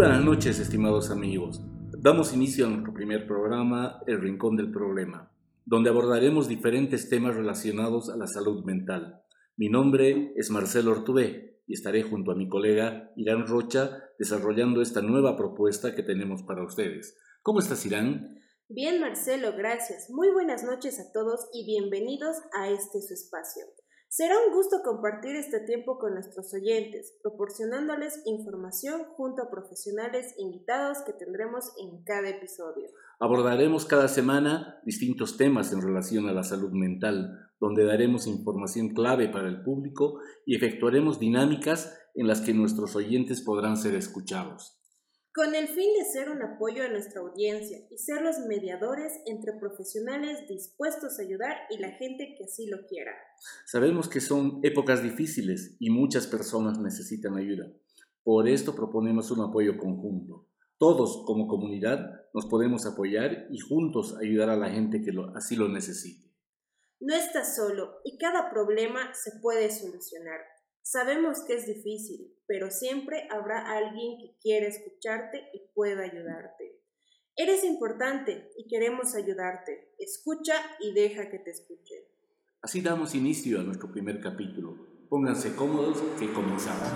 [0.00, 1.60] buenas noches, estimados amigos.
[1.98, 5.30] Damos inicio a nuestro primer programa, El Rincón del Problema,
[5.66, 9.22] donde abordaremos diferentes temas relacionados a la salud mental.
[9.58, 15.02] Mi nombre es Marcelo Ortubé y estaré junto a mi colega Irán Rocha desarrollando esta
[15.02, 17.18] nueva propuesta que tenemos para ustedes.
[17.42, 18.40] ¿Cómo estás, Irán?
[18.70, 20.08] Bien, Marcelo, gracias.
[20.08, 23.66] Muy buenas noches a todos y bienvenidos a este su espacio.
[24.12, 30.98] Será un gusto compartir este tiempo con nuestros oyentes, proporcionándoles información junto a profesionales invitados
[31.06, 32.88] que tendremos en cada episodio.
[33.20, 39.28] Abordaremos cada semana distintos temas en relación a la salud mental, donde daremos información clave
[39.28, 44.79] para el público y efectuaremos dinámicas en las que nuestros oyentes podrán ser escuchados
[45.32, 49.52] con el fin de ser un apoyo a nuestra audiencia y ser los mediadores entre
[49.52, 53.12] profesionales dispuestos a ayudar y la gente que así lo quiera.
[53.64, 57.72] Sabemos que son épocas difíciles y muchas personas necesitan ayuda.
[58.24, 60.48] Por esto proponemos un apoyo conjunto.
[60.78, 65.68] Todos como comunidad nos podemos apoyar y juntos ayudar a la gente que así lo
[65.68, 66.28] necesite.
[66.98, 70.40] No estás solo y cada problema se puede solucionar.
[70.82, 76.80] Sabemos que es difícil, pero siempre habrá alguien que quiera escucharte y pueda ayudarte.
[77.36, 79.94] Eres importante y queremos ayudarte.
[79.98, 82.02] Escucha y deja que te escuchen.
[82.62, 84.76] Así damos inicio a nuestro primer capítulo.
[85.08, 86.90] Pónganse cómodos que comenzamos.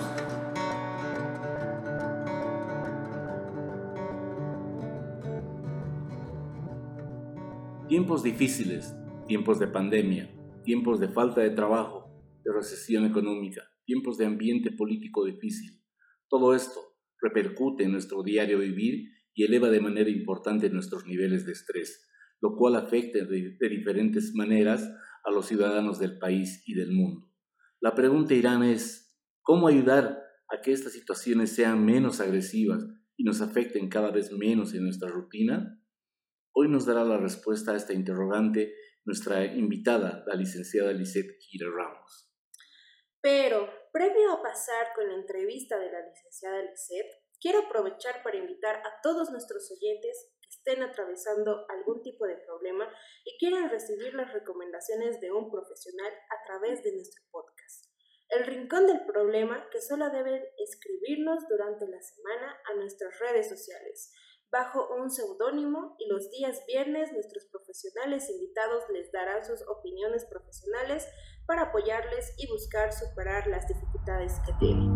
[7.89, 8.95] Tiempos difíciles,
[9.27, 10.31] tiempos de pandemia,
[10.65, 12.11] tiempos de falta de trabajo,
[12.45, 15.83] de recesión económica, tiempos de ambiente político difícil.
[16.29, 16.81] Todo esto
[17.21, 22.09] repercute en nuestro diario vivir y eleva de manera importante nuestros niveles de estrés,
[22.41, 24.89] lo cual afecta de, diferentes maneras
[25.25, 27.31] a los ciudadanos del país y del mundo.
[27.81, 32.85] La pregunta, Irán, es, ¿cómo ayudar a que estas situaciones sean menos agresivas
[33.17, 35.81] y nos afecten cada vez menos en nuestra rutina?
[36.53, 42.31] Hoy nos dará la respuesta a esta interrogante nuestra invitada, la licenciada Lisette Gira Ramos.
[43.21, 48.83] Pero, previo a pasar con la entrevista de la licenciada Lisette, quiero aprovechar para invitar
[48.85, 52.93] a todos nuestros oyentes que estén atravesando algún tipo de problema
[53.25, 57.87] y quieran recibir las recomendaciones de un profesional a través de nuestro podcast.
[58.31, 64.13] El Rincón del Problema que solo deben escribirnos durante la semana a nuestras redes sociales
[64.55, 71.09] bajo un seudónimo y los días viernes nuestros profesionales invitados les darán sus opiniones profesionales
[71.45, 74.91] para apoyarles y buscar superar las dificultades que tienen.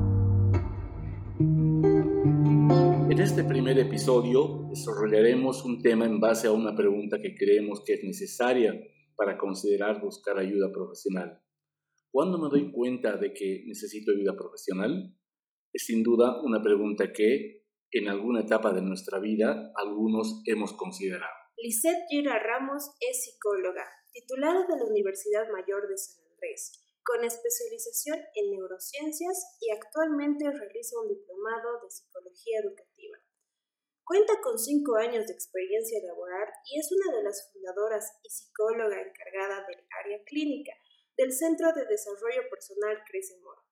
[3.11, 7.95] En este primer episodio desarrollaremos un tema en base a una pregunta que creemos que
[7.95, 8.73] es necesaria
[9.17, 11.43] para considerar buscar ayuda profesional.
[12.13, 15.17] ¿Cuándo me doy cuenta de que necesito ayuda profesional?
[15.73, 17.58] Es sin duda una pregunta que
[17.93, 21.33] en alguna etapa de nuestra vida algunos hemos considerado.
[21.57, 26.29] Lisette Gira Ramos es psicóloga, titulada de la Universidad Mayor de San
[27.09, 33.17] con especialización en neurociencias y actualmente realiza un diplomado de psicología educativa.
[34.05, 39.01] Cuenta con cinco años de experiencia laboral y es una de las fundadoras y psicóloga
[39.01, 40.73] encargada del área clínica
[41.17, 43.68] del Centro de Desarrollo Personal Crece Moro.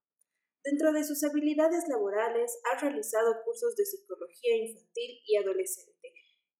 [0.67, 6.13] Dentro de sus habilidades laborales ha realizado cursos de psicología infantil y adolescente,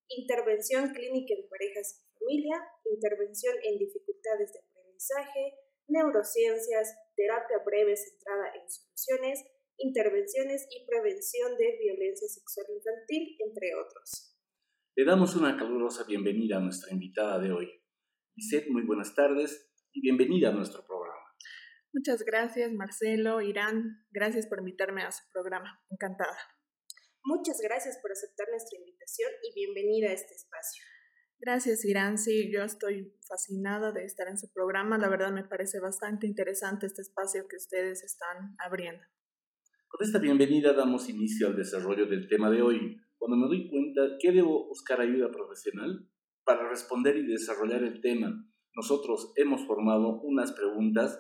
[0.07, 5.59] intervención clínica en parejas y familia, intervención en dificultades de aprendizaje,
[5.89, 9.43] neurociencias, terapia breve centrada en soluciones,
[9.79, 14.39] intervenciones y prevención de violencia sexual infantil, entre otros.
[14.95, 17.69] Le damos una calurosa bienvenida a nuestra invitada de hoy.
[18.37, 21.06] Lisette, muy buenas tardes y bienvenida a nuestro programa.
[21.97, 24.05] Muchas gracias, Marcelo, Irán.
[24.11, 25.81] Gracias por invitarme a su programa.
[25.89, 26.37] Encantada.
[27.25, 30.85] Muchas gracias por aceptar nuestra invitación y bienvenida a este espacio.
[31.39, 32.19] Gracias, Irán.
[32.19, 34.99] Sí, yo estoy fascinada de estar en su programa.
[34.99, 39.03] La verdad me parece bastante interesante este espacio que ustedes están abriendo.
[39.89, 43.01] Con esta bienvenida damos inicio al desarrollo del tema de hoy.
[43.17, 46.07] Cuando me doy cuenta que debo buscar ayuda profesional
[46.45, 48.35] para responder y desarrollar el tema,
[48.75, 51.19] nosotros hemos formado unas preguntas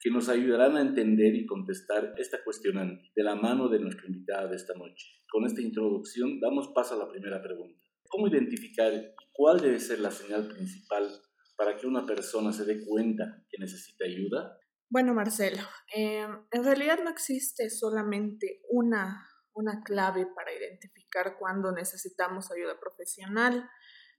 [0.00, 4.48] que nos ayudarán a entender y contestar esta cuestionante de la mano de nuestra invitada
[4.48, 5.06] de esta noche.
[5.30, 7.80] Con esta introducción damos paso a la primera pregunta.
[8.08, 8.92] ¿Cómo identificar
[9.32, 11.08] cuál debe ser la señal principal
[11.56, 14.58] para que una persona se dé cuenta que necesita ayuda?
[14.88, 15.62] Bueno, Marcelo,
[15.94, 23.68] em, en realidad no existe solamente una, una clave para identificar cuándo necesitamos ayuda profesional,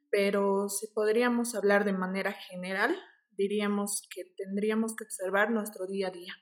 [0.09, 2.97] pero si podríamos hablar de manera general,
[3.37, 6.33] diríamos que tendríamos que observar nuestro día a día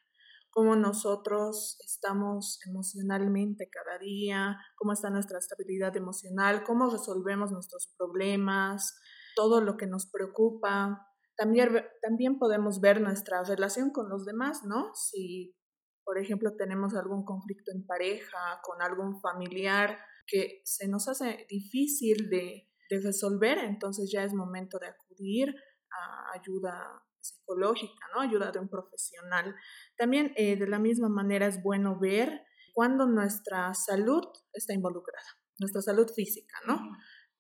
[0.56, 8.98] cómo nosotros estamos emocionalmente cada día, cómo está nuestra estabilidad emocional, cómo resolvemos nuestros problemas,
[9.36, 11.10] todo lo que nos preocupa.
[11.36, 14.94] También, también podemos ver nuestra relación con los demás, ¿no?
[14.96, 15.58] Si,
[16.06, 22.30] por ejemplo, tenemos algún conflicto en pareja, con algún familiar que se nos hace difícil
[22.30, 25.54] de, de resolver, entonces ya es momento de acudir
[25.96, 28.22] a ayuda psicológica, ¿no?
[28.22, 29.56] Ayuda de un profesional.
[29.98, 32.44] También eh, de la misma manera es bueno ver
[32.74, 35.28] cuando nuestra salud está involucrada,
[35.60, 36.80] nuestra salud física, ¿no?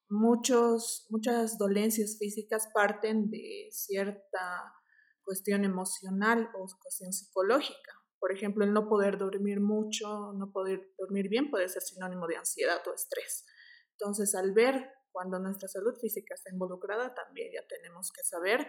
[0.09, 4.73] Muchos, muchas dolencias físicas parten de cierta
[5.23, 7.91] cuestión emocional o cuestión psicológica.
[8.19, 12.37] Por ejemplo, el no poder dormir mucho, no poder dormir bien puede ser sinónimo de
[12.37, 13.45] ansiedad o estrés.
[13.91, 18.67] Entonces, al ver cuando nuestra salud física está involucrada, también ya tenemos que saber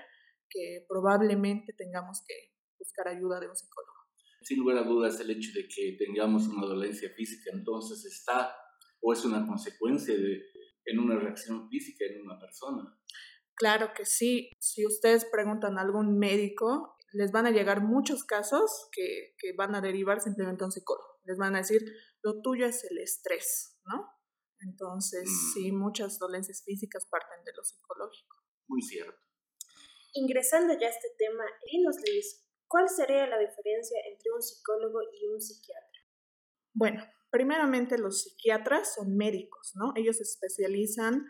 [0.48, 3.96] que probablemente tengamos que buscar ayuda de un psicólogo.
[4.43, 8.54] Sin lugar a dudas, el hecho de que tengamos una dolencia física entonces está
[9.00, 10.40] o es una consecuencia de
[10.84, 12.96] en una reacción física en una persona.
[13.56, 14.52] Claro que sí.
[14.60, 19.75] Si ustedes preguntan a algún médico, les van a llegar muchos casos que, que van
[19.75, 21.19] a derivar simplemente a un psicólogo.
[21.25, 21.82] Les van a decir,
[22.22, 24.15] lo tuyo es el estrés, ¿no?
[24.61, 25.53] Entonces, mm.
[25.55, 28.37] sí, muchas dolencias físicas parten de lo psicológico.
[28.69, 29.19] Muy cierto.
[30.14, 35.26] Ingresando ya a este tema, dinos Luis, ¿cuál sería la diferencia entre un psicólogo y
[35.29, 36.00] un psiquiatra?
[36.73, 39.93] Bueno, primeramente los psiquiatras son médicos, ¿no?
[39.94, 41.26] Ellos se especializan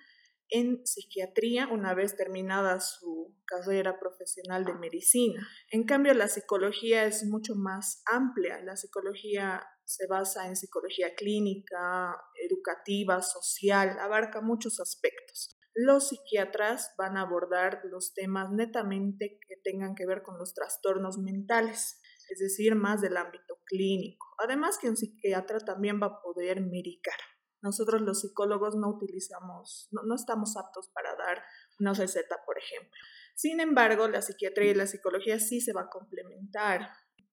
[0.50, 5.46] en psiquiatría una vez terminada su carrera profesional de medicina.
[5.70, 8.60] En cambio, la psicología es mucho más amplia.
[8.62, 15.56] La psicología se basa en psicología clínica, educativa, social, abarca muchos aspectos.
[15.74, 21.18] Los psiquiatras van a abordar los temas netamente que tengan que ver con los trastornos
[21.18, 22.00] mentales,
[22.30, 24.26] es decir, más del ámbito clínico.
[24.42, 27.18] Además que un psiquiatra también va a poder medicar.
[27.66, 31.42] Nosotros los psicólogos no utilizamos, no, estamos aptos para dar
[31.80, 33.00] una receta, por ejemplo.
[33.34, 36.88] Sin embargo, la psiquiatría y la psicología sí se va a complementar.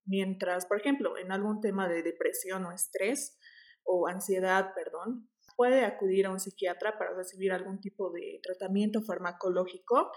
[0.06, 3.38] Mientras, por ejemplo, en algún tema de depresión o estrés
[3.84, 10.10] o ansiedad, perdón, puede acudir a un psiquiatra para recibir algún tipo de tratamiento farmacológico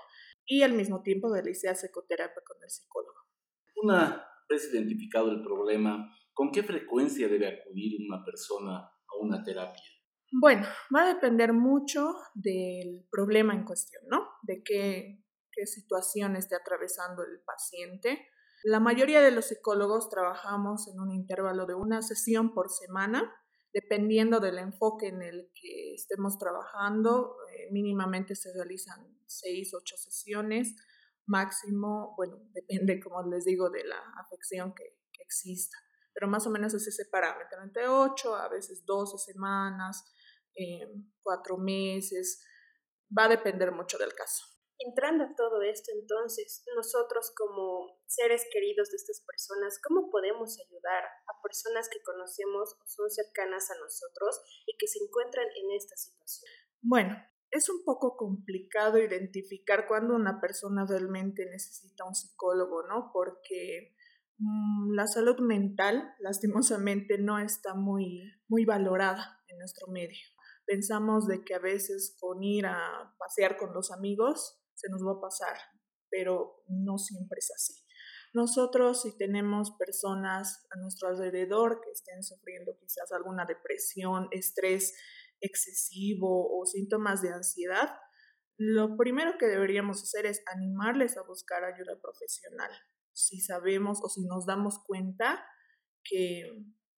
[0.48, 3.20] y al mismo tiempo realizar psicoterapia con el psicólogo.
[3.84, 9.97] Una vez identificado el problema, ¿con qué frecuencia debe acudir una persona a una terapia?
[10.32, 14.28] Bueno, va a depender mucho del problema en cuestión, ¿no?
[14.44, 18.28] De qué, qué situación esté atravesando el paciente.
[18.64, 23.34] La mayoría de los psicólogos trabajamos en un intervalo de una sesión por semana
[23.74, 30.76] dependiendo del enfoque en el que estemos trabajando, eh, mínimamente se realizan seis, ocho sesiones,
[31.28, 35.78] máximo, bueno, depende, como les digo, de la afección que, exista,
[36.14, 40.06] pero más o menos es ese parámetro, entre ocho, a veces doce semanas,
[40.58, 40.88] eh,
[41.22, 42.44] cuatro meses,
[43.16, 44.44] va a depender mucho del caso.
[44.80, 51.04] Entrando a todo esto, entonces, nosotros como seres queridos de estas personas, ¿cómo podemos ayudar
[51.04, 55.96] a personas que conocemos o son cercanas a nosotros y que se encuentran en esta
[55.98, 56.52] situación?
[56.82, 57.18] Bueno,
[57.50, 63.10] es un poco complicado identificar cuando una persona realmente necesita un psicólogo, ¿no?
[63.12, 63.96] Porque
[64.38, 70.20] mm, la salud mental, lastimosamente, no está muy, muy valorada en nuestro medio.
[70.68, 75.14] Pensamos de que a veces con ir a pasear con los amigos se nos va
[75.14, 75.58] a pasar,
[76.10, 77.74] pero no siempre es así.
[78.34, 84.94] Nosotros si tenemos personas a nuestro alrededor que estén sufriendo quizás alguna depresión, estrés
[85.40, 87.96] excesivo o síntomas de ansiedad,
[88.58, 92.72] lo primero que deberíamos hacer es animarles a buscar ayuda profesional.
[93.14, 95.48] Si sabemos o si nos damos cuenta
[96.04, 96.44] que,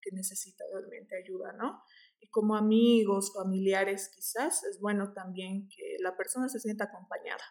[0.01, 1.83] que necesita realmente ayuda, ¿no?
[2.21, 7.45] Y como amigos, familiares, quizás es bueno también que la persona se sienta acompañada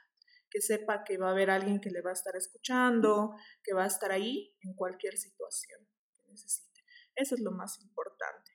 [0.49, 3.83] que sepa que va a haber alguien que le va a estar escuchando, que va
[3.83, 5.79] a estar ahí en cualquier situación
[6.13, 6.81] que necesite.
[7.15, 8.51] Eso es lo más importante.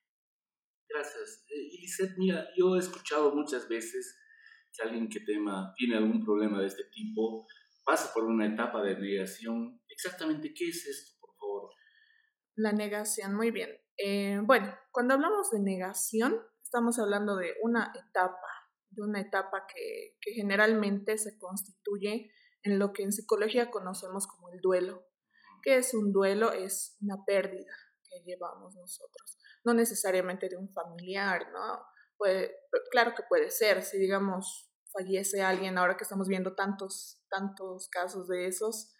[0.89, 1.45] Gracias.
[1.49, 4.19] Eh, mira, yo he escuchado muchas veces
[4.73, 7.47] que alguien que tema, tiene algún problema de este tipo
[7.85, 9.81] pasa por una etapa de negación.
[9.89, 11.71] Exactamente, ¿qué es esto, por favor?
[12.57, 13.82] La negación, muy bien.
[13.99, 20.17] Eh, bueno, cuando hablamos de negación, estamos hablando de una etapa de una etapa que,
[20.35, 22.31] generalmente se constituye
[22.63, 25.05] en lo que en psicología conocemos como el duelo.
[25.63, 26.53] ¿Qué es un duelo?
[26.53, 27.73] Es una pérdida
[28.09, 31.85] que llevamos nosotros, no necesariamente de un familiar, ¿no?
[32.17, 32.55] Puede,
[32.91, 38.29] claro que puede ser, si digamos fallece alguien, ahora que estamos viendo tantos, tantos casos
[38.29, 38.95] de esos,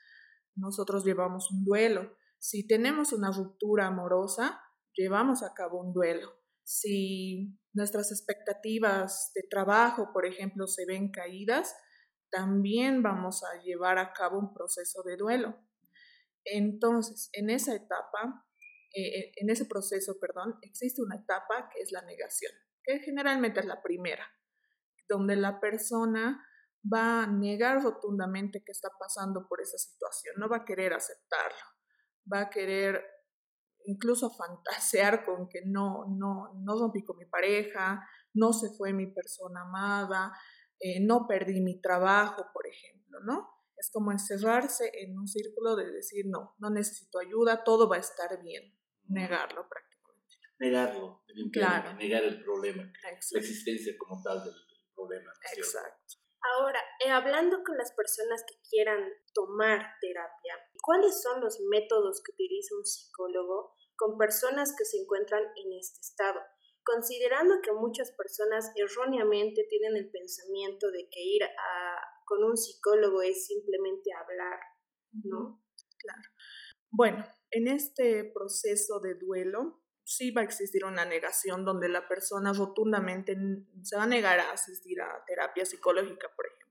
[0.55, 2.17] nosotros llevamos un duelo.
[2.39, 4.63] Si tenemos una ruptura amorosa,
[4.95, 6.33] llevamos a cabo un duelo.
[6.65, 11.75] Si nuestras expectativas de trabajo, por ejemplo, se ven caídas,
[12.31, 15.59] también vamos a llevar a cabo un proceso de duelo.
[16.45, 18.47] Entonces, en esa etapa,
[18.95, 23.67] eh, en ese proceso, perdón, existe una etapa que es la negación, que generalmente es
[23.67, 24.27] la primera,
[25.09, 26.45] donde la persona
[26.93, 31.65] va a negar rotundamente que está pasando por esa situación, no va a querer aceptarlo,
[32.33, 33.05] va a querer
[33.87, 39.07] incluso fantasear con que no, no, no rompí con mi pareja, no se fue mi
[39.07, 40.33] persona amada,
[40.81, 43.49] eh, no perdí mi trabajo, por ejemplo, ¿no?
[43.77, 48.01] Es como encerrarse en un círculo de decir, no, no necesito ayuda, todo va a
[48.01, 48.77] estar bien,
[49.09, 50.37] negarlo prácticamente.
[50.59, 51.95] Negarlo, claro.
[51.95, 54.55] negar el problema, la existencia como tal del
[54.95, 55.33] problema.
[55.57, 56.23] Exacto.
[56.43, 59.01] Ahora, eh, hablando con las personas que quieran
[59.33, 65.43] tomar terapia, ¿cuáles son los métodos que utiliza un psicólogo con personas que se encuentran
[65.57, 66.41] en este estado?
[66.85, 73.23] considerando que muchas personas erróneamente tienen el pensamiento de que ir a, con un psicólogo
[73.23, 74.59] es simplemente hablar,
[75.25, 75.63] ¿no?
[75.99, 76.23] Claro.
[76.91, 82.53] Bueno, en este proceso de duelo sí va a existir una negación donde la persona
[82.53, 83.37] rotundamente
[83.83, 86.69] se va a negar a asistir a terapia psicológica, por ejemplo.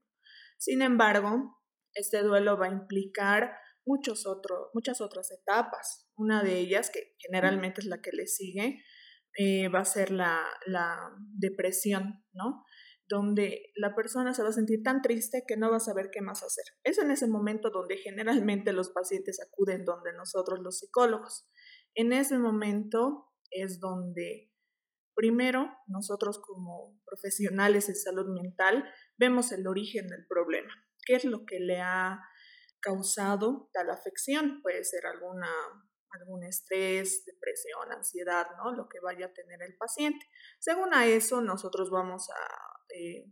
[0.58, 1.58] Sin embargo,
[1.94, 3.58] este duelo va a implicar
[3.92, 6.10] muchos otros, muchas otras etapas.
[6.16, 8.82] Una de ellas, que generalmente es la que le sigue,
[9.38, 12.64] eh, va a ser la, la depresión, ¿no?
[13.08, 16.22] donde la persona se va a sentir tan triste que no va a saber qué
[16.22, 16.64] más hacer.
[16.84, 21.46] Es en ese momento donde generalmente los pacientes acuden donde nosotros los psicólogos.
[21.94, 24.50] En ese momento es donde
[25.14, 28.86] primero nosotros como profesionales en salud mental
[29.18, 30.74] vemos el origen del problema,
[31.06, 32.22] qué es lo que le ha
[32.82, 35.50] causado tal afección, puede ser alguna
[36.20, 38.74] algún estrés, depresión, ansiedad, ¿no?
[38.74, 40.26] Lo que vaya a tener el paciente.
[40.60, 43.26] Según a eso, nosotros vamos a, eh,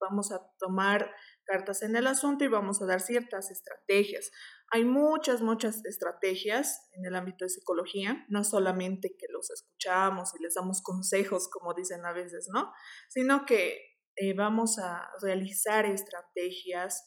[0.00, 1.12] vamos a tomar
[1.44, 4.30] cartas en el asunto y vamos a dar ciertas estrategias.
[4.70, 10.42] Hay muchas, muchas estrategias en el ámbito de psicología, no solamente que los escuchamos y
[10.42, 12.72] les damos consejos, como dicen a veces, ¿no?
[13.08, 17.04] Sino que eh, vamos a realizar estrategias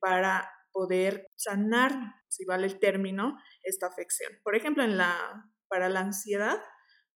[0.00, 1.92] para poder sanar,
[2.28, 4.32] si vale el término, esta afección.
[4.42, 6.58] Por ejemplo, en la, para la ansiedad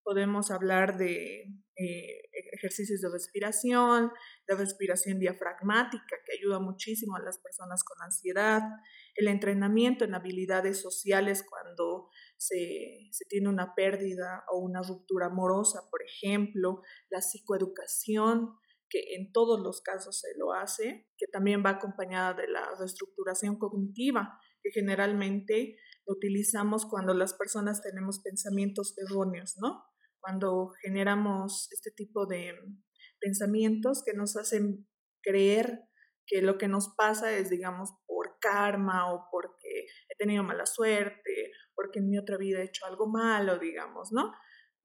[0.05, 1.45] podemos hablar de
[1.77, 2.21] eh,
[2.53, 4.11] ejercicios de respiración,
[4.47, 8.61] de respiración diafragmática, que ayuda muchísimo a las personas con ansiedad,
[9.15, 15.81] el entrenamiento en habilidades sociales cuando se, se tiene una pérdida o una ruptura amorosa,
[15.89, 18.55] por ejemplo, la psicoeducación,
[18.95, 23.57] que en todos los casos se lo hace, que también va acompañada de la reestructuración
[23.57, 25.75] cognitiva, que generalmente
[26.05, 29.83] lo utilizamos cuando las personas tenemos pensamientos erróneos, ¿no?
[30.21, 32.53] Cuando generamos este tipo de
[33.19, 34.87] pensamientos que nos hacen
[35.21, 35.81] creer
[36.25, 41.51] que lo que nos pasa es, digamos, por karma o porque he tenido mala suerte,
[41.75, 44.31] porque en mi otra vida he hecho algo malo, digamos, ¿no?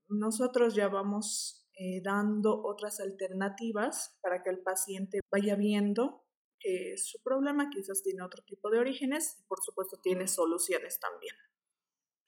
[0.08, 6.26] Nosotros ya vamos eh, dando otras alternativas para que el paciente vaya viendo
[6.58, 11.34] que su problema quizás tiene otro tipo de orígenes y por supuesto tiene soluciones también.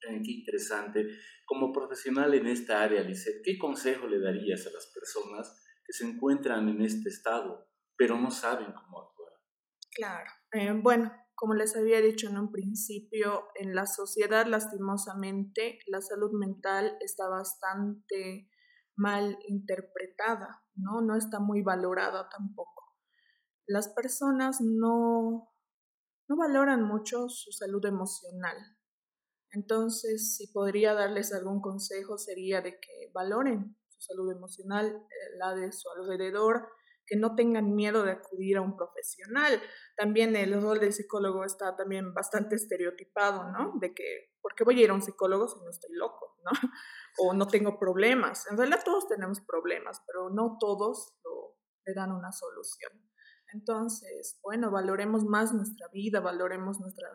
[0.08, 1.06] Eh, qué interesante.
[1.44, 6.06] Como profesional en esta área, Lisette, ¿qué consejo le darías a las personas que se
[6.06, 9.32] encuentran en este estado, pero no saben cómo actuar?
[9.94, 10.30] Claro.
[10.52, 16.32] Eh, bueno, como les había dicho en un principio, en la sociedad lastimosamente la salud
[16.32, 18.48] mental está bastante
[18.96, 21.00] mal interpretada, ¿no?
[21.00, 22.94] No está muy valorada tampoco.
[23.66, 25.52] Las personas no,
[26.28, 28.56] no valoran mucho su salud emocional.
[29.50, 35.54] Entonces, si podría darles algún consejo sería de que valoren su salud emocional, eh, la
[35.54, 36.68] de su alrededor,
[37.06, 39.60] que no tengan miedo de acudir a un profesional.
[39.96, 43.74] También el rol del psicólogo está también bastante estereotipado, ¿no?
[43.80, 46.50] De que, ¿por qué voy a ir a un psicólogo si no estoy loco, ¿no?
[47.18, 48.46] o no tengo problemas.
[48.50, 51.56] En realidad todos tenemos problemas, pero no todos lo,
[51.86, 52.92] le dan una solución.
[53.52, 57.08] Entonces, bueno, valoremos más nuestra vida, valoremos nuestra,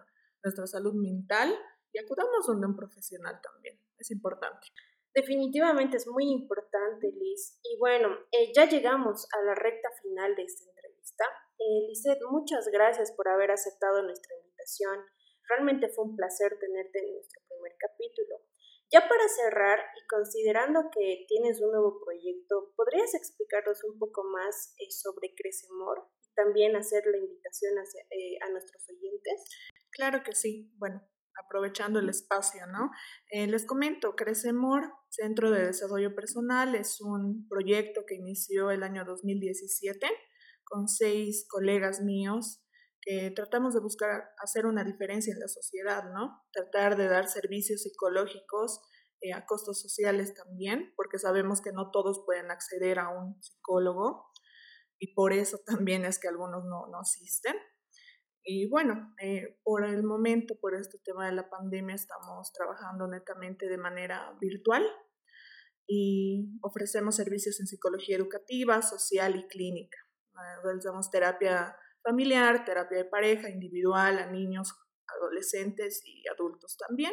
[0.44, 1.54] nuestra salud mental
[1.92, 3.80] y acudamos donde un profesional también.
[3.98, 4.68] Es importante.
[5.16, 7.60] Definitivamente es muy importante, Liz.
[7.64, 11.26] Y bueno, eh, ya llegamos a la recta final de esta entrevista.
[11.58, 15.00] Eh, muchas gracias por haber aceptado nuestra invitación.
[15.50, 18.44] Realmente fue un placer tenerte en nuestro primer capítulo.
[18.92, 24.74] Ya para cerrar y considerando que tienes un nuevo proyecto, ¿podrías explicarnos un poco más
[24.78, 29.44] eh, sobre Crecemor y también hacer la invitación hacia, eh, a nuestros oyentes?
[29.92, 30.72] Claro que sí.
[30.78, 31.02] Bueno,
[31.44, 32.92] aprovechando el espacio, ¿no?
[33.30, 39.04] Eh, les comento, Crecemor, Centro de Desarrollo Personal, es un proyecto que inició el año
[39.04, 40.08] 2017
[40.64, 42.67] con seis colegas míos
[43.36, 46.44] tratamos de buscar hacer una diferencia en la sociedad, ¿no?
[46.52, 48.82] Tratar de dar servicios psicológicos
[49.22, 54.32] eh, a costos sociales también, porque sabemos que no todos pueden acceder a un psicólogo
[55.00, 57.56] y por eso también es que algunos no, no asisten.
[58.44, 63.68] Y bueno, eh, por el momento, por este tema de la pandemia, estamos trabajando netamente
[63.68, 64.86] de manera virtual
[65.88, 69.98] y ofrecemos servicios en psicología educativa, social y clínica.
[70.36, 71.76] Eh, realizamos terapia
[72.08, 74.74] familiar, terapia de pareja, individual, a niños,
[75.18, 77.12] adolescentes y adultos también.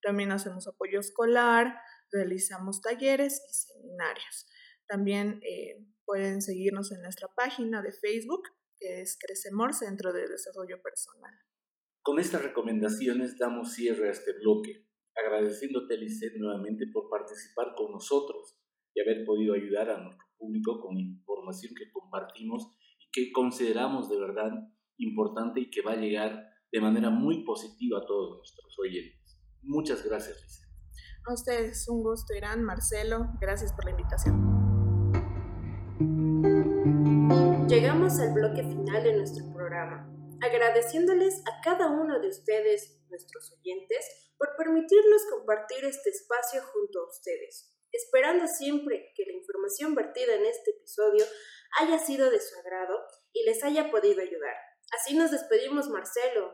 [0.00, 1.74] También hacemos apoyo escolar,
[2.12, 4.46] realizamos talleres y seminarios.
[4.86, 8.42] También eh, pueden seguirnos en nuestra página de Facebook,
[8.78, 11.34] que es Crecemor Centro de Desarrollo Personal.
[12.02, 18.56] Con estas recomendaciones damos cierre a este bloque, agradeciéndote, Lisset, nuevamente por participar con nosotros
[18.94, 22.77] y haber podido ayudar a nuestro público con información que compartimos
[23.18, 24.52] que consideramos de verdad
[24.98, 29.40] importante y que va a llegar de manera muy positiva a todos nuestros oyentes.
[29.62, 30.68] Muchas gracias, Lisset.
[31.26, 34.58] A ustedes, un gusto, Irán, Marcelo, gracias por la invitación.
[37.68, 40.08] Llegamos al bloque final de nuestro programa,
[40.40, 47.08] agradeciéndoles a cada uno de ustedes, nuestros oyentes, por permitirnos compartir este espacio junto a
[47.08, 51.24] ustedes, esperando siempre que la información vertida en este episodio
[51.80, 52.96] haya sido de su agrado
[53.32, 54.54] y les haya podido ayudar.
[54.98, 56.52] Así nos despedimos, Marcelo.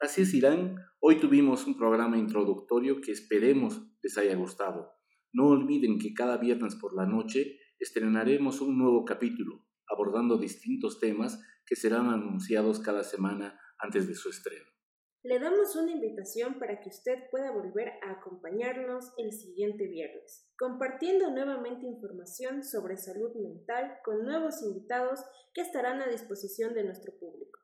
[0.00, 0.76] Así es, Irán.
[1.00, 4.92] Hoy tuvimos un programa introductorio que esperemos les haya gustado.
[5.32, 11.40] No olviden que cada viernes por la noche estrenaremos un nuevo capítulo abordando distintos temas
[11.66, 14.73] que serán anunciados cada semana antes de su estreno.
[15.26, 21.30] Le damos una invitación para que usted pueda volver a acompañarnos el siguiente viernes, compartiendo
[21.30, 25.20] nuevamente información sobre salud mental con nuevos invitados
[25.54, 27.58] que estarán a disposición de nuestro público.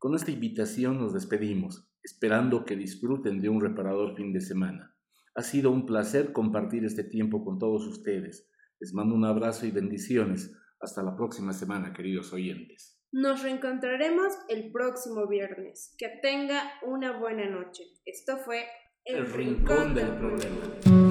[0.00, 4.96] Con esta invitación nos despedimos, esperando que disfruten de un reparador fin de semana.
[5.36, 8.50] Ha sido un placer compartir este tiempo con todos ustedes.
[8.80, 10.52] Les mando un abrazo y bendiciones.
[10.80, 13.03] Hasta la próxima semana, queridos oyentes.
[13.14, 15.94] Nos reencontraremos el próximo viernes.
[15.96, 17.84] Que tenga una buena noche.
[18.04, 18.66] Esto fue
[19.04, 21.03] El, Rincón, del, problema.